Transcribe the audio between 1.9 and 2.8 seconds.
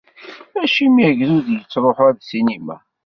ar ssinima?